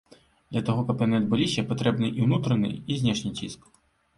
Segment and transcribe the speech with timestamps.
[0.53, 3.61] Для таго, каб яны адбыліся, патрэбны і ўнутраны, і знешні ціск.